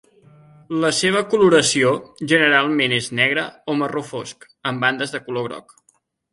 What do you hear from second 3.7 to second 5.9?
o marró fosc, amb bandes de color groc.